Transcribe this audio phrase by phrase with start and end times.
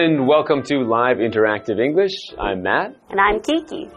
[0.00, 2.14] and welcome to Live Interactive English.
[2.38, 2.96] I'm Matt.
[3.10, 3.90] And I'm Kiki.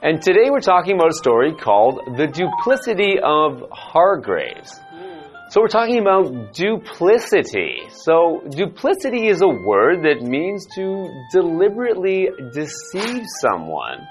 [0.00, 4.78] And today we're talking about a story called The Duplicity of Hargraves.
[4.92, 5.18] Hmm.
[5.50, 7.88] So we're talking about duplicity.
[7.90, 14.06] So duplicity is a word that means to deliberately deceive someone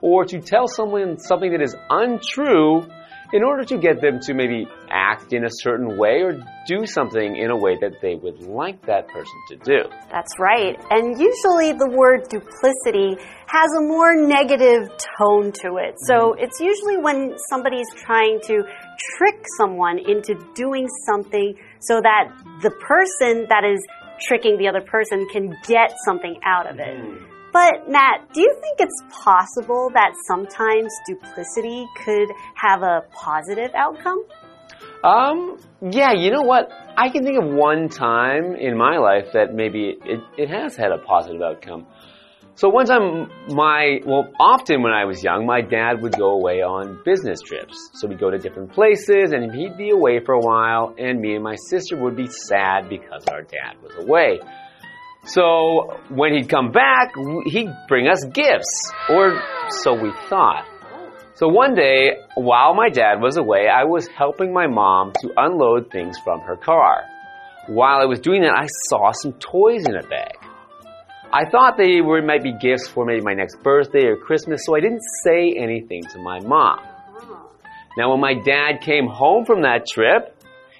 [0.00, 2.86] or to tell someone something that is untrue
[3.32, 7.36] in order to get them to maybe act in a certain way or do something
[7.36, 9.88] in a way that they would like that person to do.
[10.10, 10.76] That's right.
[10.90, 15.94] And usually the word duplicity has a more negative tone to it.
[16.06, 16.44] So mm-hmm.
[16.44, 18.62] it's usually when somebody's trying to
[19.16, 22.32] trick someone into doing something so that
[22.62, 23.84] the person that is
[24.20, 26.96] tricking the other person can get something out of it.
[26.96, 27.33] Mm.
[27.54, 34.24] But Matt, do you think it's possible that sometimes duplicity could have a positive outcome?
[35.04, 36.72] Um, yeah, you know what?
[36.96, 40.90] I can think of one time in my life that maybe it, it has had
[40.90, 41.86] a positive outcome.
[42.56, 46.62] So one time, my, well, often when I was young, my dad would go away
[46.62, 47.90] on business trips.
[47.94, 51.36] So we'd go to different places and he'd be away for a while and me
[51.36, 54.40] and my sister would be sad because our dad was away.
[55.26, 57.14] So when he'd come back,
[57.46, 60.66] he'd bring us gifts, or so we thought.
[61.36, 65.90] So one day, while my dad was away, I was helping my mom to unload
[65.90, 67.04] things from her car.
[67.66, 70.36] While I was doing that, I saw some toys in a bag.
[71.32, 74.76] I thought they were might be gifts for maybe my next birthday or Christmas, so
[74.76, 76.80] I didn't say anything to my mom.
[77.96, 80.36] Now, when my dad came home from that trip,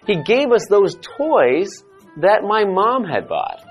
[0.06, 1.82] he gave us those toys
[2.18, 3.63] that my mom had bought.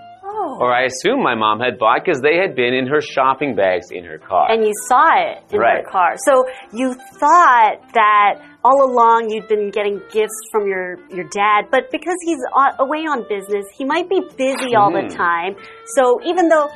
[0.60, 3.92] Or I assume my mom had bought because they had been in her shopping bags
[3.92, 4.52] in her car.
[4.52, 5.84] And you saw it in right.
[5.84, 6.16] her car.
[6.26, 11.92] So you thought that all along you'd been getting gifts from your, your dad, but
[11.92, 12.40] because he's
[12.80, 15.08] away on business, he might be busy all mm.
[15.08, 15.18] the hmm.
[15.18, 15.56] time.
[15.96, 16.70] So even though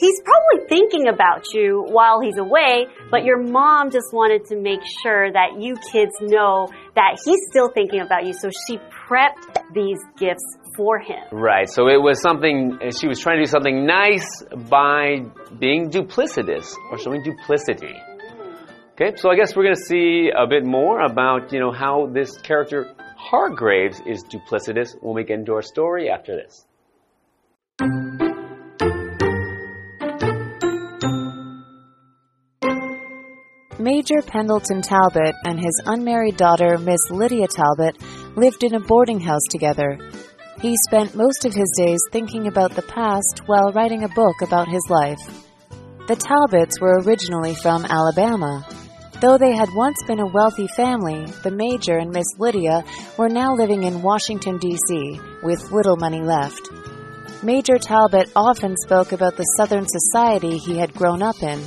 [0.00, 4.80] he's probably thinking about you while he's away, but your mom just wanted to make
[5.02, 8.32] sure that you kids know that he's still thinking about you.
[8.32, 11.22] So she prepped these gifts for him.
[11.30, 11.68] Right.
[11.68, 14.26] So it was something, she was trying to do something nice
[14.68, 15.26] by
[15.58, 17.94] being duplicitous or showing duplicity.
[18.92, 22.10] Okay, so I guess we're going to see a bit more about, you know, how
[22.12, 26.66] this character Hargraves is duplicitous when we get into our story after this.
[33.80, 37.96] Major Pendleton Talbot and his unmarried daughter, Miss Lydia Talbot,
[38.36, 39.98] lived in a boarding house together.
[40.60, 44.68] He spent most of his days thinking about the past while writing a book about
[44.68, 45.46] his life.
[46.08, 48.66] The Talbots were originally from Alabama.
[49.22, 52.84] Though they had once been a wealthy family, the Major and Miss Lydia
[53.16, 56.68] were now living in Washington, D.C., with little money left.
[57.42, 61.64] Major Talbot often spoke about the Southern society he had grown up in.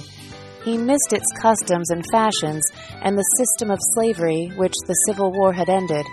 [0.64, 2.64] He missed its customs and fashions
[3.02, 6.06] and the system of slavery which the Civil War had ended.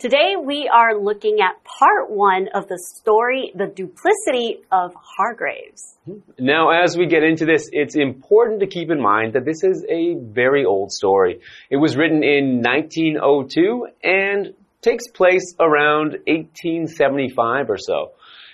[0.00, 5.96] Today we are looking at part one of the story, The Duplicity of Hargraves.
[6.36, 9.86] Now, as we get into this, it's important to keep in mind that this is
[9.88, 11.40] a very old story.
[11.70, 18.12] It was written in 1902 and takes place around 1875 or so.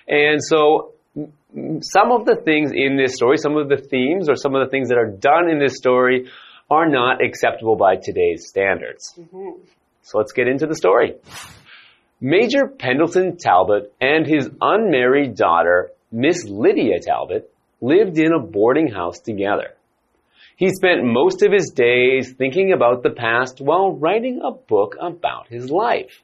[0.09, 0.93] And so
[1.81, 4.71] some of the things in this story, some of the themes or some of the
[4.71, 6.29] things that are done in this story
[6.71, 9.15] are not acceptable by today's standards.
[9.19, 9.53] Mm -hmm.
[10.03, 11.15] So let's get into the story.
[12.21, 17.51] Major Pendleton Talbot and his unmarried daughter, Miss Lydia Talbot,
[17.81, 19.75] lived in a boarding house together.
[20.57, 25.49] He spent most of his days thinking about the past while writing a book about
[25.49, 26.23] his life.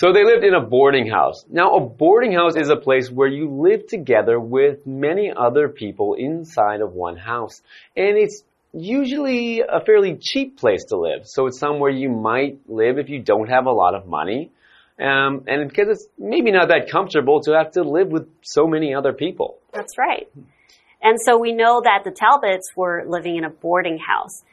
[0.00, 1.44] So they lived in a boarding house.
[1.50, 6.14] Now, a boarding house is a place where you live together with many other people
[6.14, 7.60] inside of one house.
[7.94, 8.42] And it's
[8.72, 11.26] usually a fairly cheap place to live.
[11.26, 14.50] So it's somewhere you might live if you don't have a lot of money.
[14.98, 18.94] Um, and because it's maybe not that comfortable to have to live with so many
[18.94, 19.58] other people.
[19.70, 20.30] That's right.
[21.02, 24.44] And so we know that the Talbots were living in a boarding house.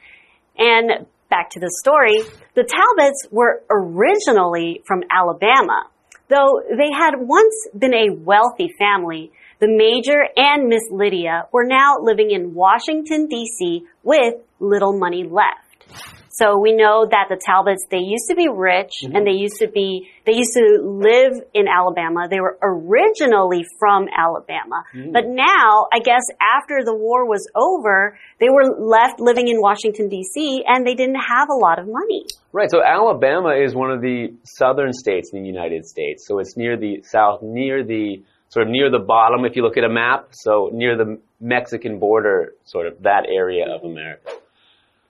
[0.58, 2.20] And back to the story,
[2.54, 5.84] the Talbots were originally from Alabama.
[6.28, 11.96] Though they had once been a wealthy family, the Major and Miss Lydia were now
[12.00, 13.84] living in Washington, D.C.
[14.02, 16.17] with little money left.
[16.38, 19.16] So we know that the Talbots, they used to be rich Mm-hmm.
[19.16, 22.26] and they used to be, they used to live in Alabama.
[22.28, 24.84] They were originally from Alabama.
[24.94, 25.12] Mm.
[25.12, 30.08] But now, I guess after the war was over, they were left living in Washington
[30.08, 32.24] DC and they didn't have a lot of money.
[32.52, 32.70] Right.
[32.70, 36.26] So Alabama is one of the southern states in the United States.
[36.26, 39.76] So it's near the south, near the sort of near the bottom if you look
[39.76, 40.28] at a map.
[40.32, 44.30] So near the Mexican border, sort of that area of America.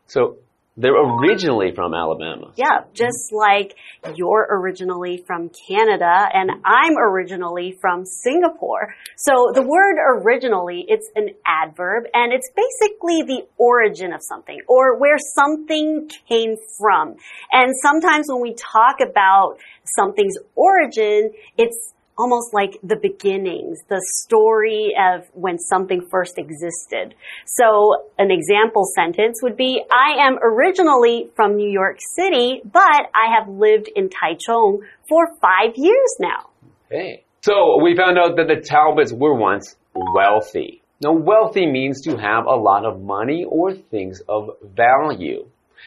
[0.07, 0.39] So
[0.79, 2.53] they're originally from Alabama.
[2.55, 3.75] Yeah, just like
[4.15, 8.95] you're originally from Canada and I'm originally from Singapore.
[9.17, 14.99] So the word originally, it's an adverb and it's basically the origin of something or
[15.01, 17.17] where something came from.
[17.51, 24.95] And sometimes when we talk about something's origin, it's almost like the beginnings, the story
[24.99, 27.15] of when something first existed.
[27.47, 32.83] So an example sentence would be, I am originally from New York City, but
[33.15, 36.51] I have lived in Taichung for five years now.
[36.87, 37.25] Okay.
[37.43, 40.83] So we found out that the Talbots were once wealthy.
[41.01, 45.47] Now, wealthy means to have a lot of money or things of value.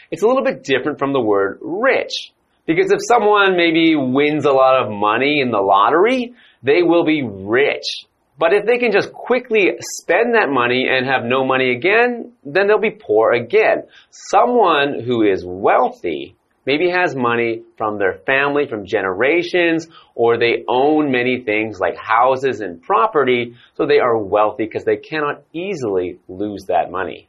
[0.09, 2.31] It's a little bit different from the word rich.
[2.73, 6.33] Because if someone maybe wins a lot of money in the lottery,
[6.63, 8.05] they will be rich.
[8.39, 12.67] But if they can just quickly spend that money and have no money again, then
[12.67, 13.83] they'll be poor again.
[14.09, 16.35] Someone who is wealthy
[16.65, 22.61] maybe has money from their family, from generations, or they own many things like houses
[22.61, 27.27] and property, so they are wealthy because they cannot easily lose that money.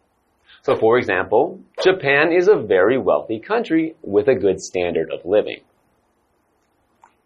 [0.63, 5.61] So for example, Japan is a very wealthy country with a good standard of living.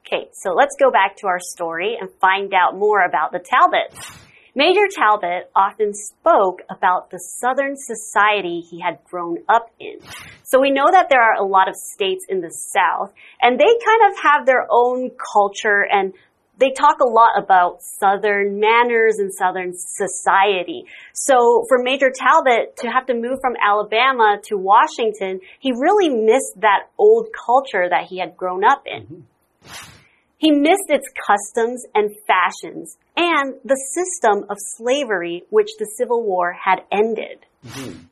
[0.07, 4.19] Okay, so let's go back to our story and find out more about the Talbots.
[4.55, 9.99] Major Talbot often spoke about the Southern society he had grown up in.
[10.45, 13.13] So we know that there are a lot of states in the South,
[13.43, 16.15] and they kind of have their own culture and
[16.59, 20.85] they talk a lot about Southern manners and Southern society.
[21.13, 26.61] So for Major Talbot to have to move from Alabama to Washington, he really missed
[26.61, 29.03] that old culture that he had grown up in.
[29.03, 29.91] Mm-hmm.
[30.39, 36.53] He missed its customs and fashions and the system of slavery which the Civil War
[36.53, 37.39] had ended.
[37.65, 38.03] Mm-hmm.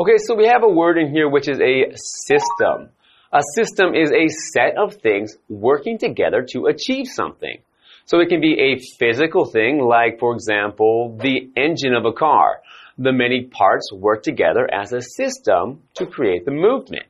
[0.00, 2.90] Okay, so we have a word in here which is a system.
[3.32, 7.58] A system is a set of things working together to achieve something.
[8.08, 12.62] So it can be a physical thing, like, for example, the engine of a car.
[12.96, 17.04] The many parts work together as a system to create the movement.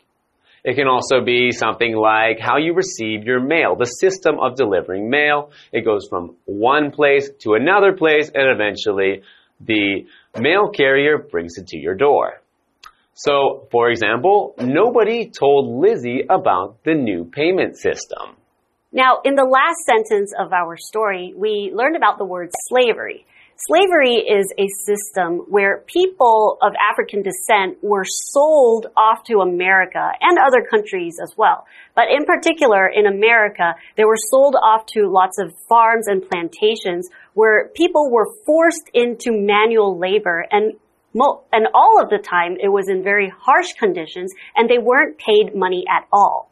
[0.65, 5.09] It can also be something like how you receive your mail, the system of delivering
[5.09, 5.53] mail.
[5.73, 9.23] It goes from one place to another place, and eventually
[9.61, 10.05] the
[10.37, 12.43] mail carrier brings it to your door.
[13.15, 18.38] So, for example, nobody told Lizzie about the new payment system.
[18.93, 23.27] Now, in the last sentence of our story, we learned about the word slavery.
[23.57, 30.39] Slavery is a system where people of African descent were sold off to America and
[30.39, 31.67] other countries as well.
[31.95, 37.11] But in particular, in America, they were sold off to lots of farms and plantations
[37.35, 40.73] where people were forced into manual labor and
[41.53, 45.55] and all of the time it was in very harsh conditions and they weren't paid
[45.55, 46.48] money at all.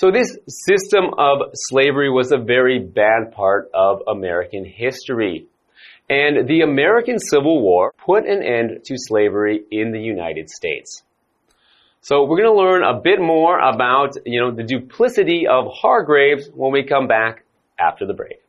[0.00, 5.44] So this system of slavery was a very bad part of American history.
[6.08, 11.02] And the American Civil War put an end to slavery in the United States.
[12.00, 16.48] So we're going to learn a bit more about, you know, the duplicity of Hargraves
[16.54, 17.44] when we come back
[17.78, 18.39] after the break.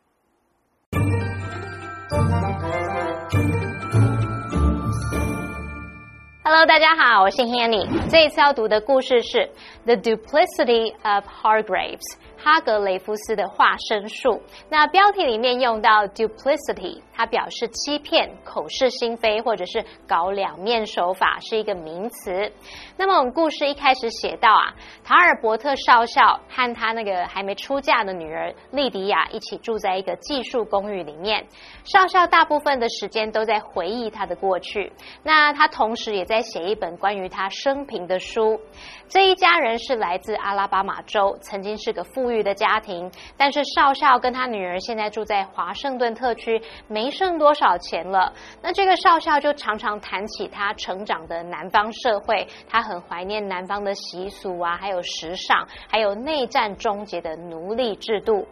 [6.61, 7.87] Hello，大家好，我是 Hanny。
[8.07, 9.39] 这一次要读的故事是
[9.85, 11.97] 《The Duplicity of Hargraves》。
[12.43, 14.41] 哈格雷夫斯的化身术。
[14.69, 22.51] 那标题里面用到 duplicity，它表示欺骗、口是心非，或者是搞两面手法，是一个名词。
[22.97, 31.45] 那么我们故事一开始写到啊，塔尔伯特少校和他那个还没出嫁的女儿莉迪亚一起住在一个寄宿公寓里面。
[31.83, 34.91] 少校大部分的时间都在回忆他的过去，
[35.23, 38.59] 那他同时也在写一本关于他生平的书。
[39.07, 48.31] 这一家人是来自阿拉巴马州，曾经是个富富裕的家庭，但是少校跟他女儿现在住在华盛顿特区，没剩多少钱了。
[48.61, 58.47] 那这个少校就常常谈起他成长的南方社会，他很怀念南方的习俗啊，还有时尚，还有内战终结的奴隶制度。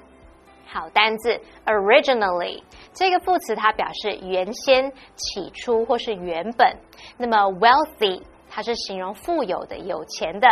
[0.68, 2.62] 好单字 originally
[2.94, 6.76] 这个副词它表示原先、起初或是原本。
[7.18, 10.48] 那么 wealthy 它是形容富有的、有钱的。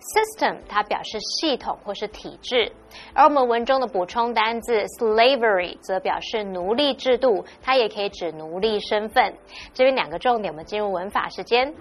[0.00, 2.72] System 它表示系统或是体制，
[3.14, 9.34] 而我们文中的补充单字 slavery 则表示奴隶制度，它也可以指奴隶身份。
[9.72, 11.74] 这边两个重点，我们进入文法时间。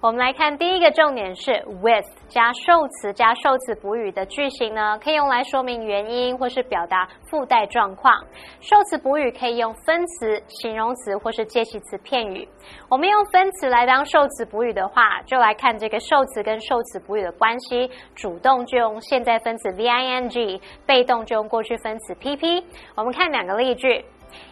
[0.00, 1.50] 我们来看第一个重点是
[1.82, 8.14] with 加受词加受词补语的句型呢，可以用来说明原因或是表达附带状况。
[8.60, 12.48] 受词补语可以用分词、形容词或是介系词片语。
[12.88, 17.90] 我们用分词来当受词补语的话，就来看这个受词跟受词补语的关系。
[18.14, 22.64] 主动就用现在分词 v i n g，被动就用过去分词 p p。
[22.94, 24.04] 我们看两个例句。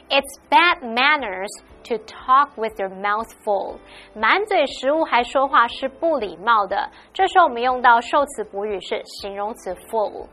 [0.09, 1.51] It's bad manners
[1.85, 3.79] to talk with your mouth full。
[4.15, 6.91] 满嘴食物还说话是不礼貌的。
[7.13, 10.27] 这时候我们用到受词补语是形容词 full。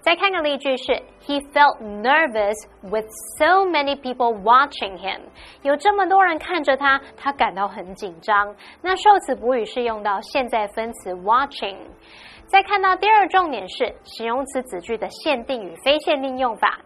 [0.00, 0.92] 再看个例句是
[1.26, 3.06] ：He felt nervous with
[3.38, 5.20] so many people watching him。
[5.62, 8.54] 有这么多人看着他，他感到很紧张。
[8.82, 11.78] 那受词补语是用到现在分词 watching。
[12.46, 16.78] 再看到第二重点是形容词子句的限定与非限定用法。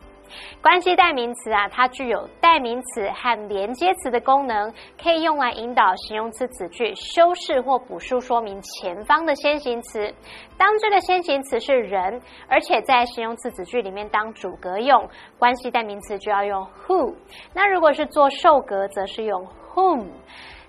[0.61, 10.12] 关系代名词啊，它具有代名词和连接词的功能，可以用来引导形容词子句修饰或补述说明前方的先行词。
[10.56, 15.08] 当这个先行词是人，而且在形容词子句里面当主格用，
[15.38, 17.14] 关系代名词就要用 who。
[17.54, 20.06] 那如果是做受格，则是用 whom。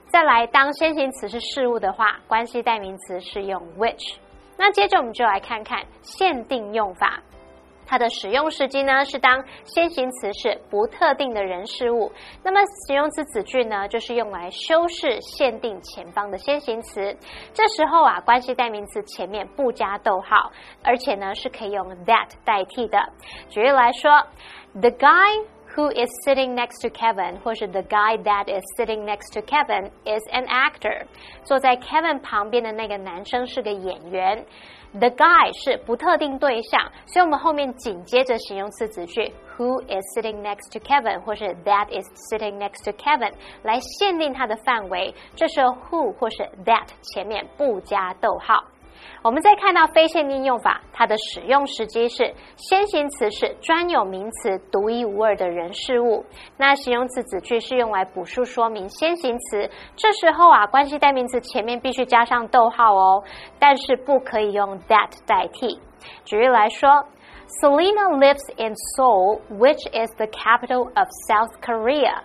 [0.07, 4.15] 再来，当先行词是事物的话，关系代名词是用 which。
[4.57, 7.21] 那接着我们就来看看限定用法。
[7.89, 12.11] 它的使用时机呢，是当先行词是不特定的人事物，
[12.43, 17.17] 那么形容词子句呢，就是用来修饰限定前方的先行词。
[17.51, 20.51] 这时候啊，关系代名词前面不加逗号，
[20.83, 22.99] 而且呢是可以用 that 代替的。
[23.49, 24.23] 举例来说
[24.73, 29.89] ，The guy who is sitting next to Kevin，或是 The guy that is sitting next to Kevin
[30.05, 31.07] is an actor。
[31.43, 34.45] 坐在 Kevin 旁边的那个男生是个演员。
[34.91, 45.13] The guy 是不特定对象，所以我们后面紧接着形容词子句 Who is sitting next to Kevin，或是 That is sitting next to Kevin 来限定它的范围。
[45.35, 48.63] 这时候 Who 或是 That 前面不加逗号。
[49.21, 56.25] 我们再看到非限定用法，它的使用时机是先行词是专有名词独一无二的人事物，
[56.57, 59.69] 那形容词子句是用来补述说明先行词。
[59.95, 63.23] 这时候啊，关系代名词前面必须加上逗号哦，
[63.59, 65.79] 但是不可以用 that 代替。
[66.23, 66.89] 举例来说
[67.61, 72.21] ，Selena lives in Seoul，which is the capital of South Korea。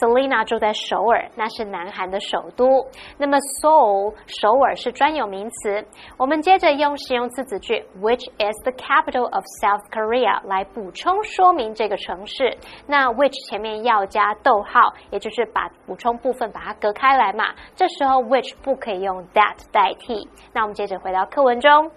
[0.00, 2.84] Selina 住在首尔，那是南韩的首都。
[3.16, 5.84] 那么 Seoul 首尔是专有名词。
[6.16, 12.56] 我们接着用形容词子句 which is the capital of South Korea 来补充说明这个城市。
[12.86, 17.54] 那 which 前面要加逗号，也就是把补充部分把它隔开来嘛。
[17.76, 20.28] 这时候 which 不可以用 that 代替。
[20.52, 21.90] 那我们接着回到课文中。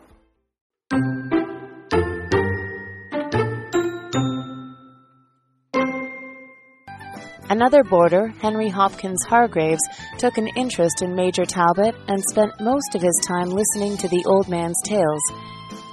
[7.50, 9.82] Another boarder, Henry Hopkins Hargraves,
[10.18, 14.24] took an interest in Major Talbot and spent most of his time listening to the
[14.26, 15.22] old man's tales.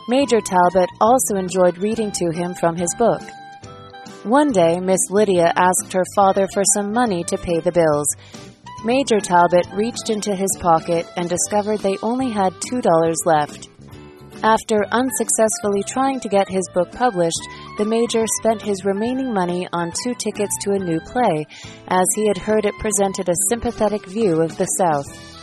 [0.09, 3.23] Major Talbot also enjoyed reading to him from his book.
[4.25, 8.09] One day, Miss Lydia asked her father for some money to pay the bills.
[8.85, 13.69] Major Talbot reached into his pocket and discovered they only had $2 left.
[14.43, 17.41] After unsuccessfully trying to get his book published,
[17.77, 21.45] the Major spent his remaining money on two tickets to a new play,
[21.89, 25.35] as he had heard it presented a sympathetic view of the South.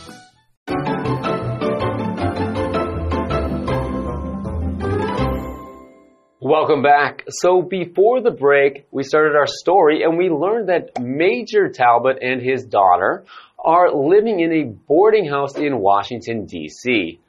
[6.40, 7.24] Welcome back.
[7.28, 12.40] So before the break, we started our story and we learned that Major Talbot and
[12.40, 13.24] his daughter
[13.58, 17.20] are living in a boarding house in Washington, D.C.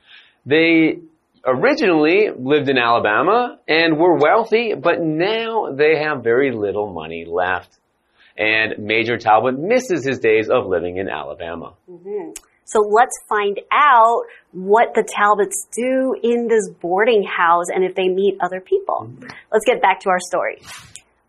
[0.46, 1.00] They
[1.46, 7.78] originally lived in Alabama and were wealthy, but now they have very little money left.
[8.38, 11.74] And Major Talbot misses his days of living in Alabama.
[11.90, 12.34] Mm -hmm.
[12.66, 18.08] So let's find out what the Talbots do in this boarding house and if they
[18.22, 19.00] meet other people.
[19.06, 19.30] Mm -hmm.
[19.52, 20.58] Let's get back to our story.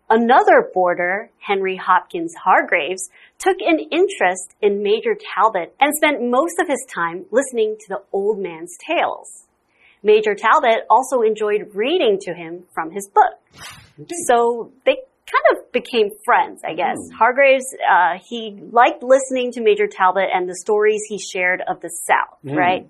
[0.09, 6.67] Another boarder, Henry Hopkins Hargraves, took an interest in Major Talbot and spent most of
[6.67, 9.44] his time listening to the old man's tales.
[10.05, 13.33] Major Talbot also enjoyed reading to him from his book.
[14.27, 16.97] So they kind of became friends, I guess.
[16.97, 17.17] Mm.
[17.17, 21.89] Hargraves, uh, he liked listening to Major Talbot and the stories he shared of the
[21.89, 22.55] South, mm.
[22.55, 22.87] right?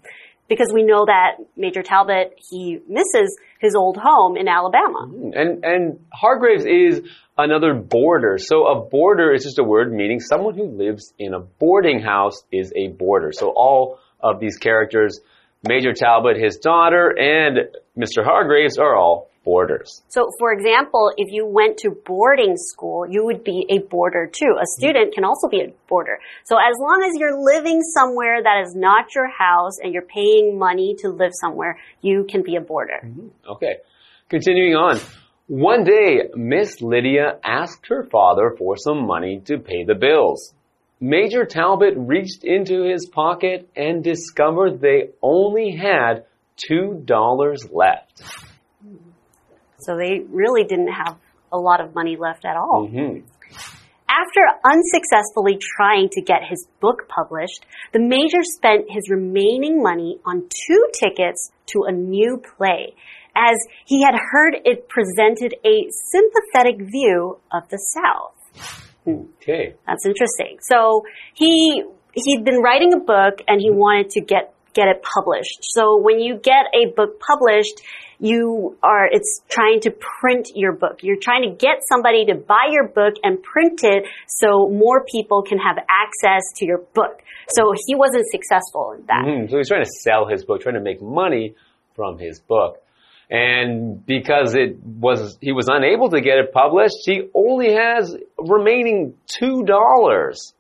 [0.50, 5.07] Because we know that Major Talbot, he misses his old home in Alabama.
[5.07, 5.39] Mm.
[5.39, 7.01] And, and Hargraves is
[7.38, 8.38] another boarder.
[8.39, 12.43] So a boarder is just a word meaning someone who lives in a boarding house
[12.51, 13.31] is a boarder.
[13.31, 15.22] So all of these characters.
[15.67, 18.24] Major Talbot, his daughter, and Mr.
[18.24, 20.01] Hargraves are all boarders.
[20.10, 24.55] So, for example, if you went to boarding school, you would be a boarder too.
[24.60, 26.19] A student can also be a boarder.
[26.43, 30.57] So, as long as you're living somewhere that is not your house and you're paying
[30.57, 33.01] money to live somewhere, you can be a boarder.
[33.05, 33.51] Mm-hmm.
[33.51, 33.75] Okay.
[34.29, 35.00] Continuing on.
[35.48, 40.54] One day, Miss Lydia asked her father for some money to pay the bills.
[41.07, 46.25] Major Talbot reached into his pocket and discovered they only had
[46.57, 48.24] two dollars left.
[49.77, 51.19] So, they really didn't have
[51.51, 52.88] a lot of money left at all.
[52.89, 53.19] hmm
[54.09, 60.50] After unsuccessfully trying to get his book published, the major spent his remaining money on
[60.50, 62.95] two tickets to a new play,
[63.35, 68.84] as he had heard it presented a sympathetic view of the South.
[69.07, 69.75] Okay.
[69.88, 70.57] That's interesting.
[70.62, 71.83] So he
[72.13, 75.59] he'd been writing a book and he wanted to get get it published.
[75.62, 77.81] So when you get a book published,
[78.19, 81.00] you are it's trying to print your book.
[81.01, 85.43] You're trying to get somebody to buy your book and print it so more people
[85.43, 87.21] can have access to your book.
[87.50, 89.25] So he wasn't successful in that.
[89.25, 89.50] Mhm.
[89.50, 91.55] So he's trying to sell his book, trying to make money
[91.95, 92.81] from his book.
[93.29, 99.15] And because it was, he was unable to get it published, he only has remaining
[99.25, 100.53] two dollars.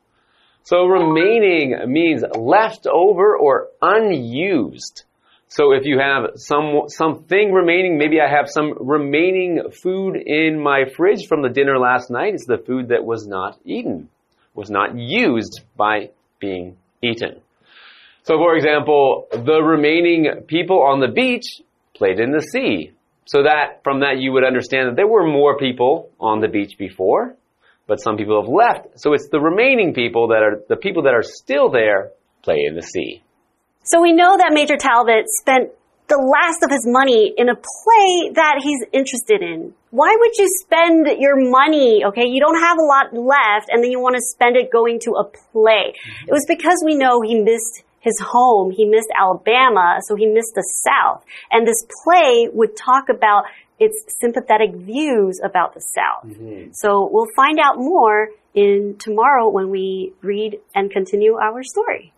[0.63, 5.03] So remaining means left over or unused.
[5.47, 10.85] So if you have some, something remaining, maybe I have some remaining food in my
[10.97, 12.33] fridge from the dinner last night.
[12.33, 14.09] It's the food that was not eaten,
[14.55, 17.41] was not used by being eaten.
[18.23, 21.61] So for example, the remaining people on the beach
[21.95, 22.93] played in the sea.
[23.25, 26.77] So that, from that you would understand that there were more people on the beach
[26.77, 27.35] before,
[27.87, 28.99] but some people have left.
[28.99, 32.11] So it's the remaining people that are, the people that are still there
[32.43, 33.23] play in the sea.
[33.83, 35.69] So we know that Major Talbot spent
[36.07, 39.73] the last of his money in a play that he's interested in.
[39.89, 42.05] Why would you spend your money?
[42.05, 44.99] Okay, you don't have a lot left and then you want to spend it going
[45.01, 45.97] to a play.
[46.27, 50.54] It was because we know he missed his home, he missed Alabama, so he missed
[50.54, 51.24] the South.
[51.50, 53.44] And this play would talk about
[53.78, 56.30] its sympathetic views about the South.
[56.72, 62.12] So we'll find out more in tomorrow when we read and continue our story.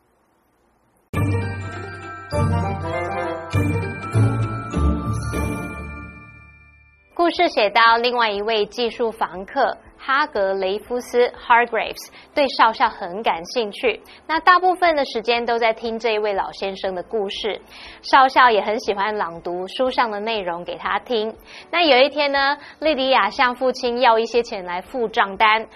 [7.15, 17.60] 故事写到另外一位技术房客 哈格雷夫斯 （Hargraves） 对少校很感兴趣，那大部分的时间都在听这一位老先生的故事。
[18.02, 21.36] 少校也很喜欢朗读书上的内容给他听。
[21.70, 25.68] 那有一天呢，莉迪亚向父亲要一些钱来付账单。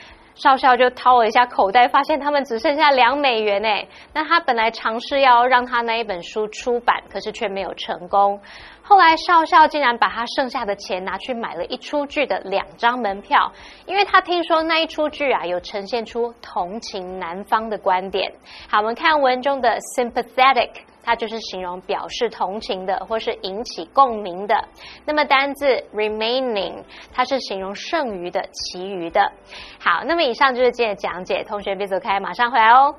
[0.42, 3.88] 少校就掏了一下口袋，发现他们只剩下两美元诶。
[4.12, 8.40] 那他本来尝试要让他那一本书出版，可是却没有成功。
[8.82, 13.52] 后来少校竟然把他剩下的钱拿去买了一出剧的两张门票，
[13.86, 18.34] 因为他听说那一出剧啊有呈现出同情南方的观点。
[18.68, 20.72] 好，我们看文中的 sympathetic。
[21.04, 24.68] 它就是形容表示同情的，或是引起共鸣的。
[25.06, 26.84] 那么单字 remaining，
[27.14, 29.32] 它是形容剩余的、其余的。
[29.80, 32.96] 好，那么以上就是今天的讲解，同学别走开，马上回来哦。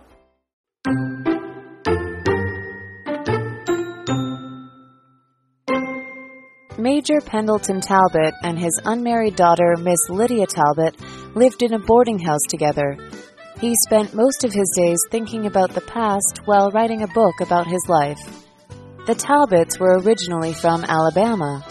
[6.78, 10.94] Major Pendleton Talbot and his unmarried daughter, Miss Lydia Talbot,
[11.32, 12.96] lived in a boarding house together.
[13.60, 17.66] He spent most of his days thinking about the past while writing a book about
[17.66, 18.18] his life.
[19.06, 21.64] The Talbots were originally from Alabama.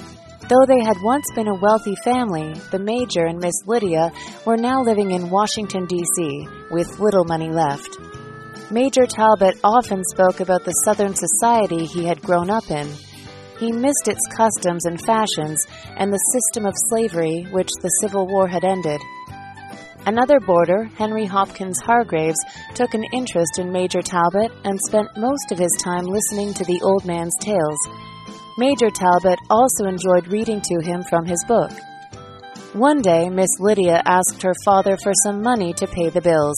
[0.49, 4.11] Though they had once been a wealthy family, the Major and Miss Lydia
[4.45, 7.97] were now living in Washington, D.C., with little money left.
[8.69, 12.87] Major Talbot often spoke about the Southern society he had grown up in.
[13.59, 18.47] He missed its customs and fashions and the system of slavery which the Civil War
[18.47, 18.99] had ended.
[20.05, 22.39] Another boarder, Henry Hopkins Hargraves,
[22.73, 26.81] took an interest in Major Talbot and spent most of his time listening to the
[26.81, 27.77] old man's tales.
[28.57, 31.71] Major Talbot also enjoyed reading to him from his book.
[32.73, 36.57] One day, Miss Lydia asked her father for some money to pay the bills.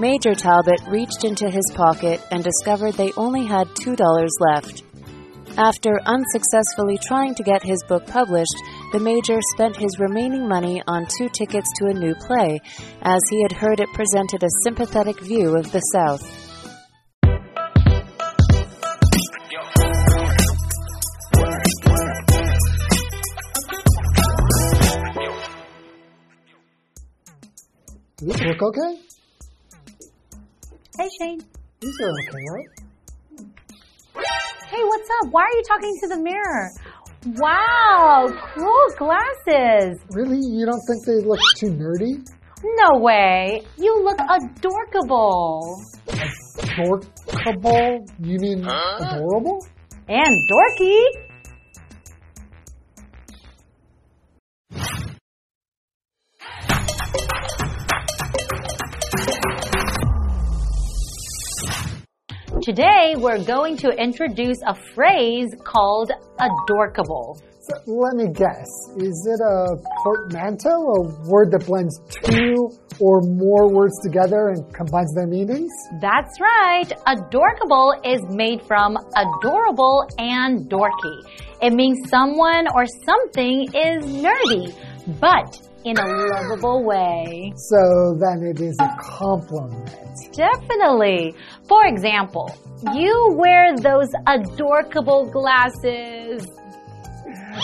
[0.00, 4.82] Major Talbot reached into his pocket and discovered they only had $2 left.
[5.56, 8.56] After unsuccessfully trying to get his book published,
[8.92, 12.60] the Major spent his remaining money on two tickets to a new play,
[13.02, 16.22] as he had heard it presented a sympathetic view of the South.
[28.18, 29.00] Does this look okay?
[30.98, 31.40] Hey, Shane.
[31.80, 32.70] These are okay, right?
[34.68, 35.32] Hey, what's up?
[35.32, 36.70] Why are you talking to the mirror?
[37.34, 39.98] Wow, cool glasses.
[40.12, 40.38] Really?
[40.38, 42.24] You don't think they look too nerdy?
[42.62, 43.62] No way.
[43.76, 45.82] You look adorkable.
[46.06, 48.08] Dorkable?
[48.20, 49.66] You mean adorable?
[50.08, 51.02] And dorky.
[62.66, 67.40] Today, we're going to introduce a phrase called adorkable.
[67.60, 68.66] So, let me guess.
[68.96, 72.56] Is it a portmanteau, a word that blends two
[72.98, 75.70] or more words together and combines their meanings?
[76.00, 76.90] That's right.
[77.06, 81.22] Adorkable is made from adorable and dorky.
[81.62, 84.74] It means someone or something is nerdy,
[85.20, 87.52] but in a lovable way.
[87.56, 89.88] So then it is a compliment.
[90.34, 91.32] Definitely.
[91.68, 92.50] For example,
[92.92, 96.44] you wear those adorkable glasses.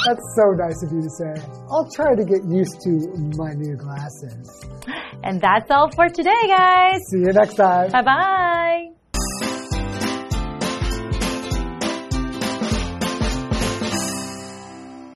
[0.07, 1.35] That's so nice of you to say.
[1.69, 2.91] I'll try to get used to
[3.37, 4.67] my new glasses.
[5.25, 7.01] And that's all for today, guys.
[7.11, 7.91] See you next time.
[7.91, 9.02] Bye bye.